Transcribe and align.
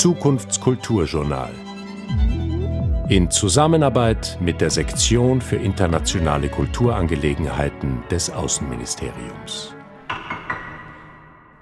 Zukunftskulturjournal. 0.00 1.52
In 3.10 3.30
Zusammenarbeit 3.30 4.38
mit 4.40 4.62
der 4.62 4.70
Sektion 4.70 5.42
für 5.42 5.56
internationale 5.56 6.48
Kulturangelegenheiten 6.48 8.02
des 8.10 8.30
Außenministeriums. 8.30 9.74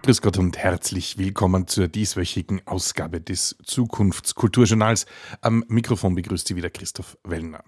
Grüß 0.05 0.23
Gott 0.23 0.39
und 0.39 0.57
herzlich 0.57 1.19
willkommen 1.19 1.67
zur 1.67 1.89
dieswöchigen 1.89 2.65
Ausgabe 2.65 3.21
des 3.21 3.57
Zukunftskulturjournals. 3.65 5.07
Am 5.41 5.65
Mikrofon 5.67 6.15
begrüßt 6.15 6.47
Sie 6.47 6.55
wieder 6.55 6.71
Christoph 6.71 7.19
Wellner. 7.25 7.65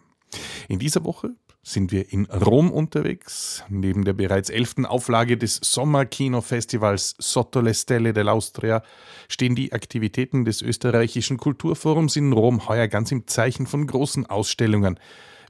In 0.68 0.78
dieser 0.78 1.02
Woche 1.02 1.30
sind 1.62 1.92
wir 1.92 2.12
in 2.12 2.26
Rom 2.26 2.70
unterwegs. 2.70 3.64
Neben 3.68 4.04
der 4.04 4.14
bereits 4.14 4.50
elften 4.50 4.86
Auflage 4.86 5.36
des 5.36 5.60
Sommerkinofestivals 5.62 7.16
Sotto 7.18 7.60
le 7.60 7.74
Stelle 7.74 8.12
dell'Austria 8.12 8.82
stehen 9.28 9.54
die 9.54 9.72
Aktivitäten 9.72 10.44
des 10.44 10.62
österreichischen 10.62 11.36
Kulturforums 11.36 12.16
in 12.16 12.32
Rom 12.32 12.68
heuer 12.68 12.88
ganz 12.88 13.12
im 13.12 13.26
Zeichen 13.26 13.66
von 13.66 13.86
großen 13.86 14.26
Ausstellungen, 14.26 14.98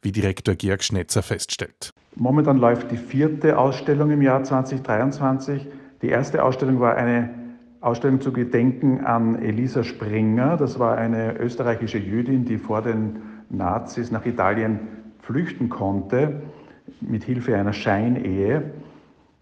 wie 0.03 0.13
Direktor 0.13 0.57
Georg 0.57 0.83
Schnetzer 0.83 1.23
feststellt. 1.23 1.93
Momentan 2.17 2.59
läuft 2.59 2.91
die 2.91 2.97
vierte 2.97 3.57
Ausstellung 3.57 4.11
im 4.11 4.21
Jahr 4.21 4.43
2023. 4.43 5.67
Die 6.03 6.09
erste 6.09 6.43
Ausstellung 6.43 6.81
war 6.81 6.97
eine 6.97 7.31
Ausstellung 7.81 8.21
zu 8.21 8.33
gedenken 8.33 9.05
an 9.05 9.41
Elisa 9.41 9.85
Springer. 9.85 10.57
Das 10.57 10.79
war 10.79 10.99
eine 10.99 11.39
österreichische 11.39 11.99
Jüdin, 11.99 12.45
die 12.45 12.59
vor 12.59 12.83
den 12.83 13.23
Nazis 13.49 14.11
nach 14.11 14.27
Italien 14.27 14.81
flüchten 15.23 15.69
konnte, 15.69 16.43
mit 17.01 17.25
Hilfe 17.25 17.57
einer 17.57 17.73
Scheinehe. 17.73 18.71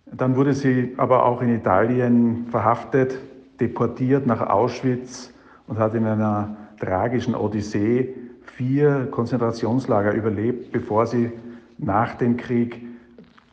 Dann 0.07 0.37
wurde 0.37 0.55
sie 0.55 0.95
aber 0.97 1.25
auch 1.25 1.43
in 1.43 1.55
Italien 1.55 2.47
verhaftet, 2.51 3.19
deportiert 3.61 4.27
nach 4.27 4.41
Auschwitz 4.41 5.33
und 5.67 5.79
hat 5.79 5.95
in 5.95 6.07
einer 6.07 6.57
tragischen 6.81 7.35
Odyssee 7.35 8.15
vier 8.43 9.09
Konzentrationslager 9.11 10.13
überlebt, 10.15 10.73
bevor 10.73 11.07
sie 11.07 11.31
nach 11.79 12.15
dem 12.15 12.37
Krieg 12.37 12.83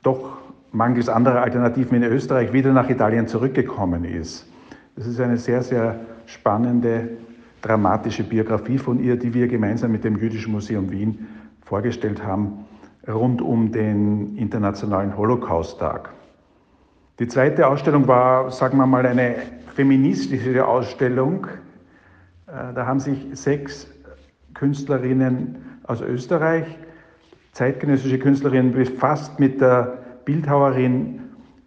doch 0.04 0.38
mangels 0.72 1.10
anderer 1.10 1.42
Alternativen 1.42 2.02
in 2.02 2.04
Österreich 2.04 2.54
wieder 2.54 2.74
nach 2.74 2.90
Italien 2.90 3.28
zurückgekommen 3.28 4.04
ist. 4.04 4.48
Das 4.96 5.08
ist 5.08 5.20
eine 5.20 5.38
sehr, 5.38 5.62
sehr 5.62 6.00
spannende, 6.26 7.10
dramatische 7.62 8.24
Biografie 8.24 8.78
von 8.78 9.00
ihr, 9.00 9.16
die 9.16 9.34
wir 9.34 9.48
gemeinsam 9.48 9.92
mit 9.92 10.04
dem 10.04 10.18
Jüdischen 10.18 10.52
Museum 10.52 10.92
Wien 10.92 11.28
vorgestellt 11.66 12.24
haben, 12.24 12.66
rund 13.08 13.42
um 13.42 13.72
den 13.72 14.38
Internationalen 14.38 15.18
Holocaust-Tag. 15.18 16.12
Die 17.20 17.28
zweite 17.28 17.68
Ausstellung 17.68 18.08
war, 18.08 18.52
sagen 18.52 18.78
wir 18.78 18.86
mal, 18.86 19.06
eine 19.06 19.36
feministische 19.76 20.66
Ausstellung. 20.66 21.48
Äh, 22.48 22.74
da 22.74 22.86
haben 22.86 23.00
sich 23.00 23.28
sechs 23.34 23.88
Künstlerinnen 24.54 25.58
aus 25.84 26.02
Österreich, 26.02 26.66
zeitgenössische 27.52 28.20
Künstlerinnen, 28.20 28.74
befasst 28.74 29.40
mit 29.40 29.62
der 29.62 30.00
Bildhauerin 30.26 31.22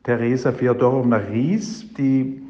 Theresa 0.04 0.52
Feodorowna 0.52 1.16
Ries, 1.16 1.92
die 1.94 2.42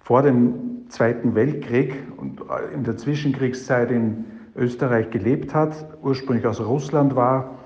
vor 0.00 0.22
dem 0.22 0.88
Zweiten 0.88 1.34
Weltkrieg 1.34 1.94
und 2.16 2.40
in 2.74 2.84
der 2.84 2.96
Zwischenkriegszeit 2.96 3.90
in 3.90 4.24
Österreich 4.58 5.10
gelebt 5.10 5.54
hat, 5.54 5.86
ursprünglich 6.02 6.46
aus 6.46 6.60
Russland 6.60 7.16
war 7.16 7.58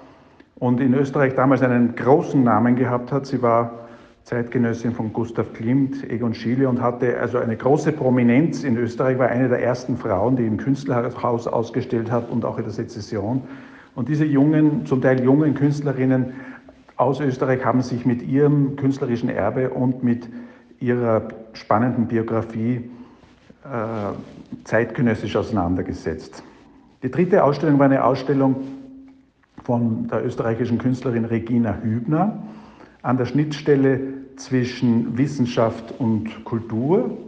und 0.57 0.81
in 0.81 0.95
Österreich 0.95 1.35
damals 1.35 1.63
einen 1.63 1.95
großen 1.97 2.43
Namen 2.43 2.77
gehabt 2.77 3.11
hat. 3.11 3.27
Sie 3.27 3.43
war 3.43 3.81
Zeitgenössin 4.25 4.93
von 4.93 5.13
Gustav 5.13 5.53
Klimt, 5.53 6.09
Egon 6.09 6.35
Schiele 6.35 6.69
und 6.69 6.81
hatte 6.81 7.19
also 7.19 7.39
eine 7.39 7.57
große 7.57 7.93
Prominenz 7.93 8.63
in 8.63 8.77
Österreich, 8.77 9.19
war 9.19 9.29
eine 9.29 9.49
der 9.49 9.63
ersten 9.63 9.97
Frauen, 9.97 10.37
die 10.37 10.47
im 10.47 10.59
Künstlerhaus 10.59 11.49
ausgestellt 11.49 12.11
hat 12.11 12.31
und 12.31 12.45
auch 12.45 12.59
in 12.59 12.65
der 12.65 12.73
Sezession. 12.73 13.43
Und 13.95 14.09
diese 14.09 14.25
jungen, 14.25 14.87
zum 14.87 15.03
Teil 15.03 15.23
jungen 15.23 15.55
Künstlerinnen 15.55 16.33
aus 16.97 17.21
Österreich 17.21 17.65
haben 17.65 17.83
sich 17.83 18.07
mit 18.07 18.23
ihrem 18.23 18.77
künstlerischen 18.77 19.29
Erbe 19.29 19.71
und 19.71 20.05
mit 20.05 20.29
ihrer 20.79 21.29
spannenden 21.53 22.07
Biografie 22.07 22.91
äh, 23.65 24.65
zeitgenössisch 24.65 25.37
auseinandergesetzt. 25.37 26.45
Die 27.03 27.11
dritte 27.11 27.43
Ausstellung 27.43 27.79
war 27.81 27.87
eine 27.87 28.05
Ausstellung 28.05 28.57
von 29.65 30.07
der 30.07 30.25
österreichischen 30.25 30.79
Künstlerin 30.79 31.25
Regina 31.25 31.77
Hübner 31.83 32.43
an 33.03 33.17
der 33.17 33.27
Schnittstelle 33.27 34.01
zwischen 34.37 35.19
Wissenschaft 35.19 35.93
und 35.99 36.45
Kultur. 36.45 37.19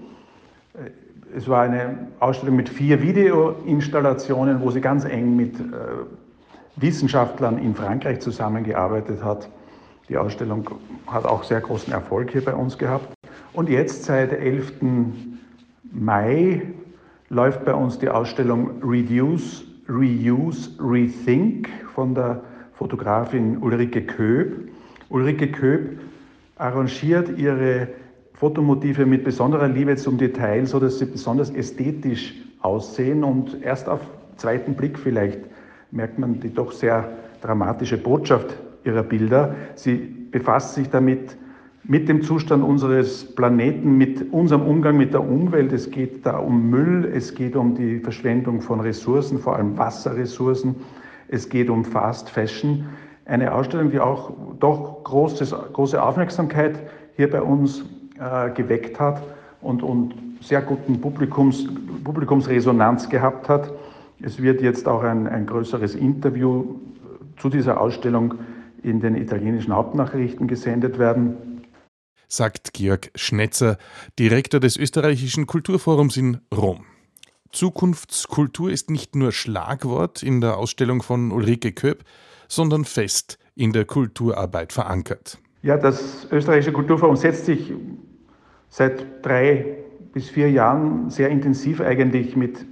Es 1.37 1.49
war 1.49 1.63
eine 1.63 2.07
Ausstellung 2.21 2.55
mit 2.55 2.69
vier 2.69 3.03
Videoinstallationen, 3.03 4.61
wo 4.61 4.71
sie 4.71 4.81
ganz 4.81 5.05
eng 5.05 5.35
mit 5.35 5.59
äh, 5.59 5.63
Wissenschaftlern 6.77 7.59
in 7.59 7.75
Frankreich 7.75 8.21
zusammengearbeitet 8.21 9.25
hat. 9.25 9.49
Die 10.09 10.17
Ausstellung 10.17 10.71
hat 11.09 11.25
auch 11.25 11.43
sehr 11.43 11.61
großen 11.61 11.93
Erfolg 11.93 12.31
hier 12.31 12.45
bei 12.45 12.55
uns 12.55 12.79
gehabt. 12.79 13.09
Und 13.53 13.69
jetzt 13.69 14.05
seit 14.05 14.33
11. 14.33 14.75
Mai 15.93 16.63
läuft 17.35 17.65
bei 17.65 17.75
uns 17.75 17.99
die 17.99 18.09
Ausstellung 18.09 18.81
Reduce, 18.83 19.65
Reuse, 19.89 20.71
Rethink 20.81 21.69
von 21.93 22.15
der 22.15 22.43
Fotografin 22.75 23.59
Ulrike 23.59 24.03
Köb. 24.03 24.69
Ulrike 25.09 25.51
Köb 25.51 25.99
arrangiert 26.57 27.37
ihre 27.37 27.89
Fotomotive 28.35 29.05
mit 29.05 29.25
besonderer 29.25 29.69
Liebe 29.69 29.97
zum 29.97 30.17
Detail, 30.17 30.65
sodass 30.67 31.01
sie 31.01 31.07
besonders 31.07 31.51
ästhetisch 31.51 32.35
aussehen 32.61 33.25
und 33.25 33.63
erst 33.63 33.89
auf 33.89 34.01
zweiten 34.37 34.75
Blick 34.75 34.99
vielleicht 34.99 35.41
merkt 35.91 36.19
man 36.19 36.41
die 36.41 36.55
doch 36.55 36.73
sehr 36.73 37.09
dramatische 37.43 37.99
Botschaft 37.99 38.57
ihrer 38.85 39.03
Bilder. 39.03 39.55
Sie 39.75 39.97
befasst 40.31 40.75
sich 40.75 40.89
damit 40.89 41.37
mit 41.87 42.09
dem 42.09 42.23
Zustand 42.23 42.65
unseres 42.65 43.35
Planeten, 43.35 43.99
mit 43.99 44.33
unserem 44.33 44.63
Umgang 44.63 44.97
mit 44.97 45.13
der 45.13 45.23
Umwelt. 45.23 45.73
Es 45.73 45.91
geht 45.91 46.25
da 46.25 46.39
um 46.39 46.71
Müll, 46.71 47.11
es 47.15 47.35
geht 47.35 47.57
um 47.57 47.75
die 47.75 48.01
Verschwendung 48.01 48.63
von 48.63 48.81
Ressourcen, 48.81 49.39
vor 49.39 49.57
allem 49.57 49.77
Wasserressourcen. 49.77 50.77
Es 51.29 51.49
geht 51.49 51.69
um 51.69 51.85
Fast 51.85 52.31
Fashion. 52.31 52.87
Eine 53.27 53.53
Ausstellung, 53.53 53.91
die 53.91 54.01
auch 54.01 54.33
doch 54.61 55.05
großes, 55.05 55.55
große 55.73 56.03
Aufmerksamkeit 56.03 56.79
hier 57.17 57.31
bei 57.31 57.43
uns 57.43 57.85
äh, 58.19 58.51
geweckt 58.51 58.99
hat 58.99 59.23
und, 59.61 59.83
und 59.83 60.15
sehr 60.41 60.63
guten 60.63 61.01
Publikums, 61.01 61.67
Publikumsresonanz 62.03 63.09
gehabt 63.09 63.49
hat. 63.49 63.73
Es 64.23 64.41
wird 64.41 64.63
jetzt 64.63 64.89
auch 64.89 65.03
ein, 65.03 65.27
ein 65.27 65.47
größeres 65.47 65.95
Interview 65.95 66.65
zu 67.37 67.49
dieser 67.49 67.81
Ausstellung 67.81 68.35
in 68.83 69.01
den 69.01 69.17
italienischen 69.17 69.75
Hauptnachrichten 69.75 70.47
gesendet 70.47 70.99
werden. 70.99 71.54
Sagt 72.29 72.73
Georg 72.73 73.11
Schnetzer, 73.15 73.79
Direktor 74.19 74.61
des 74.61 74.77
österreichischen 74.77 75.47
Kulturforums 75.47 76.17
in 76.17 76.39
Rom. 76.55 76.85
Zukunftskultur 77.53 78.71
ist 78.71 78.91
nicht 78.91 79.15
nur 79.15 79.31
Schlagwort 79.31 80.23
in 80.23 80.41
der 80.41 80.57
Ausstellung 80.57 81.03
von 81.03 81.31
Ulrike 81.31 81.73
Köp, 81.73 82.05
sondern 82.49 82.85
fest 82.85 83.39
in 83.55 83.73
der 83.73 83.85
Kulturarbeit 83.85 84.73
verankert. 84.73 85.39
Ja, 85.63 85.77
das 85.77 86.27
österreichische 86.31 86.73
Kulturforum 86.73 87.17
setzt 87.17 87.47
sich 87.47 87.73
seit 88.69 89.25
drei 89.25 89.79
bis 90.13 90.29
vier 90.29 90.51
Jahren 90.51 91.11
sehr 91.11 91.29
intensiv 91.29 91.81
eigentlich 91.81 92.37
mit 92.37 92.67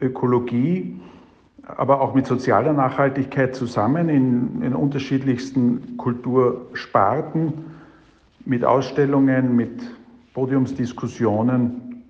Ökologie, 0.00 1.00
aber 1.62 2.00
auch 2.00 2.14
mit 2.14 2.26
sozialer 2.26 2.72
Nachhaltigkeit 2.72 3.54
zusammen 3.54 4.08
in, 4.08 4.62
in 4.62 4.74
unterschiedlichsten 4.74 5.96
Kultursparten, 5.96 7.71
mit 8.44 8.64
Ausstellungen, 8.64 9.56
mit 9.56 9.80
Podiumsdiskussionen. 10.34 12.04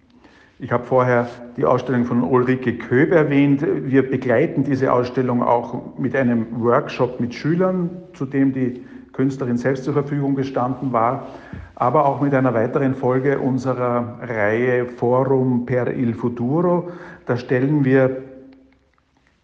Ich 0.59 0.71
habe 0.71 0.85
vorher 0.85 1.29
die 1.56 1.65
Ausstellung 1.65 2.05
von 2.05 2.23
Ulrike 2.23 2.79
Köb 2.79 3.11
erwähnt. 3.12 3.67
Wir 3.67 4.09
begleiten 4.09 4.62
diese 4.62 4.93
Ausstellung 4.93 5.43
auch 5.43 5.99
mit 5.99 6.15
einem 6.15 6.47
Workshop 6.62 7.19
mit 7.19 7.35
Schülern, 7.35 7.91
zu 8.15 8.27
dem 8.27 8.53
die 8.53 8.85
Künstlerin 9.12 9.59
selbst 9.59 9.85
zur 9.85 9.93
Verfügung 9.93 10.35
gestanden 10.35 10.93
war, 10.93 11.27
aber 11.75 12.06
auch 12.06 12.21
mit 12.21 12.33
einer 12.33 12.55
weiteren 12.55 12.95
Folge 12.95 13.39
unserer 13.39 14.19
Reihe 14.23 14.87
Forum 14.87 15.67
per 15.67 15.93
il 15.93 16.15
Futuro. 16.15 16.91
Da 17.27 17.37
stellen 17.37 17.85
wir 17.85 18.23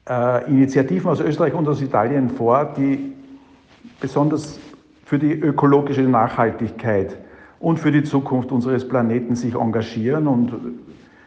äh, 0.09 0.49
Initiativen 0.49 1.11
aus 1.11 1.21
Österreich 1.21 1.53
und 1.53 1.69
aus 1.69 1.83
Italien 1.83 2.31
vor, 2.31 2.73
die 2.77 3.13
besonders 4.01 4.59
für 5.09 5.19
die 5.19 5.33
ökologische 5.33 6.03
Nachhaltigkeit 6.03 7.17
und 7.61 7.79
für 7.79 7.91
die 7.91 8.05
Zukunft 8.05 8.53
unseres 8.53 8.87
Planeten 8.87 9.37
sich 9.37 9.55
engagieren. 9.55 10.27
Und 10.27 10.53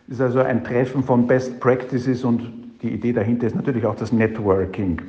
es 0.07 0.15
ist 0.15 0.21
also 0.21 0.39
ein 0.39 0.63
Treffen 0.63 1.03
von 1.03 1.25
Best 1.25 1.59
Practices 1.59 2.23
und 2.23 2.41
die 2.83 2.89
Idee 2.89 3.11
dahinter 3.11 3.47
ist 3.47 3.55
natürlich 3.55 3.85
auch 3.85 3.95
das 3.95 4.11
Networking 4.11 5.01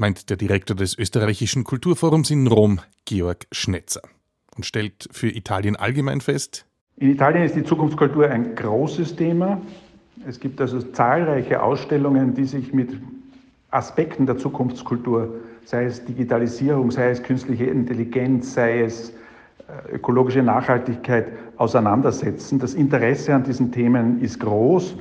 meint 0.00 0.30
der 0.30 0.38
Direktor 0.38 0.74
des 0.74 0.98
österreichischen 0.98 1.62
Kulturforums 1.62 2.30
in 2.30 2.46
Rom, 2.46 2.80
Georg 3.04 3.46
Schnetzer, 3.52 4.00
und 4.56 4.64
stellt 4.64 5.06
für 5.12 5.28
Italien 5.28 5.76
allgemein 5.76 6.22
fest, 6.22 6.64
in 6.96 7.10
Italien 7.10 7.44
ist 7.44 7.54
die 7.54 7.64
Zukunftskultur 7.64 8.28
ein 8.28 8.54
großes 8.54 9.16
Thema. 9.16 9.60
Es 10.26 10.38
gibt 10.38 10.60
also 10.60 10.82
zahlreiche 10.82 11.62
Ausstellungen, 11.62 12.34
die 12.34 12.44
sich 12.44 12.74
mit 12.74 12.90
Aspekten 13.70 14.26
der 14.26 14.36
Zukunftskultur, 14.36 15.34
sei 15.64 15.84
es 15.84 16.04
Digitalisierung, 16.04 16.90
sei 16.90 17.10
es 17.10 17.22
künstliche 17.22 17.64
Intelligenz, 17.64 18.54
sei 18.54 18.82
es 18.82 19.10
äh, 19.10 19.94
ökologische 19.94 20.42
Nachhaltigkeit 20.42 21.26
auseinandersetzen. 21.56 22.58
Das 22.58 22.74
Interesse 22.74 23.34
an 23.34 23.44
diesen 23.44 23.70
Themen 23.70 24.20
ist 24.20 24.40
groß. 24.40 24.96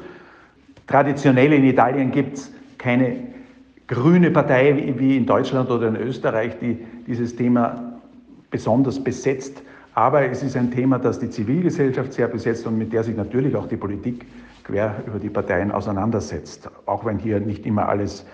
Traditionell 0.88 1.54
in 1.54 1.64
Italien 1.64 2.12
gibt 2.12 2.38
es 2.38 2.52
keine 2.78 3.18
grüne 3.88 4.32
Partei 4.32 4.94
wie 4.98 5.18
in 5.18 5.26
Deutschland 5.26 5.70
oder 5.70 5.88
in 5.88 5.96
Österreich, 5.96 6.58
die 6.60 6.78
dieses 7.08 7.36
Thema 7.36 8.00
besonders 8.52 9.04
besetzt. 9.04 9.64
Aber 9.96 10.24
es 10.24 10.44
ist 10.44 10.56
ein 10.56 10.72
Thema, 10.72 11.00
das 11.00 11.20
die 11.20 11.30
Zivilgesellschaft 11.30 12.14
sehr 12.14 12.28
besetzt 12.28 12.66
und 12.68 12.78
mit 12.78 12.94
der 12.94 13.04
sich 13.04 13.18
natürlich 13.18 13.56
auch 13.56 13.68
die 13.68 13.78
Politik 13.78 14.26
quer 14.64 14.96
über 15.08 15.20
die 15.20 15.30
Parteien 15.30 15.72
auseinandersetzt. 15.72 16.70
Auch 16.86 17.04
wenn 17.06 17.18
hier 17.18 17.40
nicht 17.40 17.66
immer 17.66 17.90
alles 17.90 18.26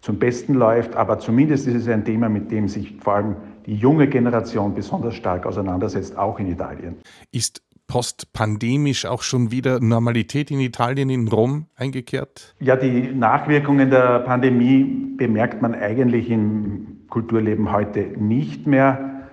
zum 0.00 0.18
Besten 0.18 0.54
läuft, 0.54 0.96
aber 0.96 1.18
zumindest 1.18 1.66
ist 1.66 1.74
es 1.74 1.88
ein 1.88 2.04
Thema, 2.04 2.28
mit 2.28 2.50
dem 2.50 2.68
sich 2.68 2.96
vor 3.00 3.14
allem 3.14 3.36
die 3.66 3.74
junge 3.74 4.08
Generation 4.08 4.74
besonders 4.74 5.14
stark 5.14 5.46
auseinandersetzt, 5.46 6.16
auch 6.16 6.38
in 6.38 6.50
Italien. 6.50 6.96
Ist 7.32 7.62
postpandemisch 7.86 9.04
auch 9.04 9.22
schon 9.22 9.50
wieder 9.50 9.80
Normalität 9.80 10.50
in 10.50 10.60
Italien, 10.60 11.10
in 11.10 11.26
Rom 11.28 11.66
eingekehrt? 11.74 12.54
Ja, 12.60 12.76
die 12.76 13.12
Nachwirkungen 13.12 13.90
der 13.90 14.20
Pandemie 14.20 14.84
bemerkt 15.16 15.60
man 15.60 15.74
eigentlich 15.74 16.30
im 16.30 17.00
Kulturleben 17.08 17.72
heute 17.72 18.00
nicht 18.16 18.66
mehr. 18.66 19.26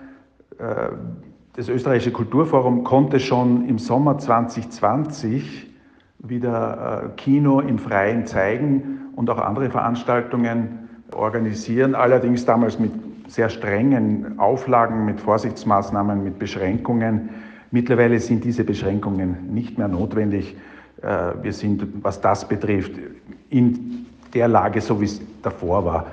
Äh, 0.58 0.90
das 1.54 1.68
österreichische 1.68 2.10
Kulturforum 2.10 2.84
konnte 2.84 3.20
schon 3.20 3.68
im 3.68 3.78
Sommer 3.78 4.18
2020 4.18 5.66
wieder 6.18 7.04
äh, 7.04 7.08
Kino 7.16 7.60
im 7.60 7.78
Freien 7.78 8.26
zeigen 8.26 9.12
und 9.14 9.30
auch 9.30 9.38
andere 9.38 9.70
Veranstaltungen 9.70 10.88
organisieren, 11.12 11.94
allerdings 11.94 12.44
damals 12.44 12.78
mit 12.78 12.92
sehr 13.28 13.50
strengen 13.50 14.38
Auflagen, 14.38 15.04
mit 15.04 15.20
Vorsichtsmaßnahmen, 15.20 16.24
mit 16.24 16.38
Beschränkungen. 16.38 17.28
Mittlerweile 17.70 18.18
sind 18.20 18.44
diese 18.44 18.64
Beschränkungen 18.64 19.52
nicht 19.52 19.78
mehr 19.78 19.88
notwendig. 19.88 20.56
Äh, 21.02 21.34
wir 21.42 21.52
sind, 21.52 21.86
was 22.02 22.20
das 22.20 22.48
betrifft, 22.48 22.92
in 23.50 24.06
der 24.34 24.48
Lage, 24.48 24.80
so 24.80 25.00
wie 25.00 25.04
es 25.04 25.20
davor 25.42 25.84
war. 25.84 26.06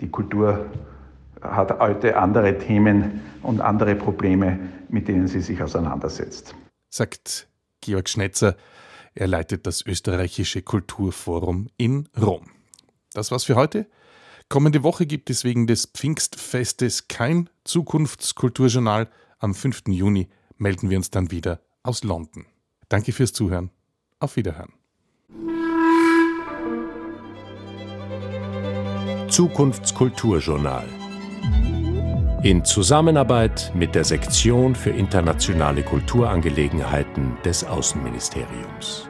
Die 0.00 0.08
Kultur 0.08 0.66
hat 1.40 1.78
heute 1.80 2.16
andere 2.16 2.58
Themen 2.58 3.20
und 3.42 3.60
andere 3.60 3.94
Probleme, 3.94 4.58
mit 4.88 5.08
denen 5.08 5.26
sie 5.26 5.40
sich 5.40 5.62
auseinandersetzt. 5.62 6.54
Sagt 6.90 7.48
Georg 7.80 8.08
Schnetzer, 8.08 8.56
er 9.14 9.26
leitet 9.26 9.66
das 9.66 9.84
österreichische 9.84 10.62
Kulturforum 10.62 11.68
in 11.76 12.08
Rom. 12.20 12.50
Das 13.12 13.30
war's 13.30 13.44
für 13.44 13.56
heute. 13.56 13.86
Kommende 14.48 14.82
Woche 14.82 15.06
gibt 15.06 15.30
es 15.30 15.44
wegen 15.44 15.66
des 15.66 15.86
Pfingstfestes 15.86 17.08
kein 17.08 17.48
Zukunftskulturjournal. 17.64 19.08
Am 19.38 19.54
5. 19.54 19.82
Juni 19.88 20.28
melden 20.56 20.90
wir 20.90 20.98
uns 20.98 21.10
dann 21.10 21.30
wieder 21.30 21.60
aus 21.82 22.04
London. 22.04 22.46
Danke 22.88 23.12
fürs 23.12 23.32
Zuhören. 23.32 23.70
Auf 24.18 24.36
Wiederhören. 24.36 24.72
Zukunftskulturjournal. 29.28 30.88
In 32.42 32.64
Zusammenarbeit 32.64 33.70
mit 33.74 33.94
der 33.94 34.04
Sektion 34.04 34.74
für 34.74 34.90
internationale 34.90 35.82
Kulturangelegenheiten 35.82 37.09
des 37.44 37.64
Außenministeriums. 37.64 39.09